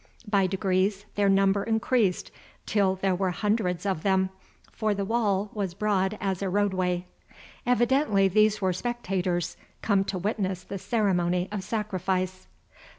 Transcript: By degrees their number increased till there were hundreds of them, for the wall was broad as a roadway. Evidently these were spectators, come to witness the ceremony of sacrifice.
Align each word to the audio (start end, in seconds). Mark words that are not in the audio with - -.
By 0.27 0.47
degrees 0.47 1.05
their 1.13 1.29
number 1.29 1.63
increased 1.63 2.31
till 2.65 2.95
there 2.95 3.13
were 3.13 3.29
hundreds 3.29 3.85
of 3.85 4.01
them, 4.01 4.31
for 4.71 4.95
the 4.95 5.05
wall 5.05 5.51
was 5.53 5.75
broad 5.75 6.17
as 6.19 6.41
a 6.41 6.49
roadway. 6.49 7.05
Evidently 7.67 8.27
these 8.27 8.59
were 8.59 8.73
spectators, 8.73 9.57
come 9.83 10.03
to 10.05 10.17
witness 10.17 10.63
the 10.63 10.79
ceremony 10.79 11.49
of 11.51 11.61
sacrifice. 11.63 12.47